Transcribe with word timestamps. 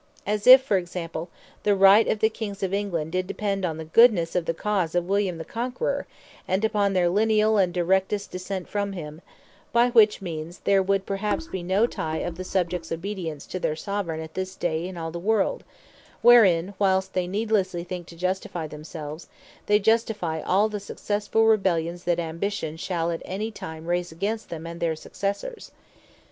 As 0.25 0.47
if, 0.47 0.63
for 0.63 0.77
example, 0.77 1.29
the 1.61 1.75
Right 1.75 2.07
of 2.07 2.21
the 2.21 2.29
Kings 2.31 2.63
of 2.63 2.73
England 2.73 3.11
did 3.11 3.27
depend 3.27 3.63
on 3.63 3.77
the 3.77 3.85
goodnesse 3.85 4.35
of 4.35 4.45
the 4.45 4.53
cause 4.55 4.95
of 4.95 5.07
William 5.07 5.37
the 5.37 5.45
Conquerour, 5.45 6.07
and 6.47 6.65
upon 6.65 6.93
their 6.93 7.07
lineall, 7.07 7.59
and 7.59 7.71
directest 7.71 8.31
Descent 8.31 8.67
from 8.67 8.93
him; 8.93 9.21
by 9.71 9.89
which 9.91 10.19
means, 10.19 10.57
there 10.63 10.81
would 10.81 11.05
perhaps 11.05 11.45
be 11.45 11.61
no 11.61 11.85
tie 11.85 12.17
of 12.17 12.35
the 12.35 12.43
Subjects 12.43 12.91
obedience 12.91 13.45
to 13.45 13.59
their 13.59 13.75
Soveraign 13.75 14.21
at 14.21 14.33
this 14.33 14.55
day 14.55 14.87
in 14.87 14.97
all 14.97 15.11
the 15.11 15.19
world: 15.19 15.63
wherein 16.23 16.73
whilest 16.79 17.13
they 17.13 17.27
needlessely 17.27 17.83
think 17.85 18.07
to 18.07 18.15
justifie 18.15 18.65
themselves, 18.65 19.27
they 19.67 19.77
justifie 19.77 20.41
all 20.41 20.67
the 20.67 20.79
successefull 20.79 21.47
Rebellions 21.47 22.05
that 22.05 22.19
Ambition 22.19 22.75
shall 22.75 23.11
at 23.11 23.21
any 23.23 23.51
time 23.51 23.85
raise 23.85 24.11
against 24.11 24.49
them, 24.49 24.65
and 24.65 24.79
their 24.79 24.95
Successors. 24.95 25.71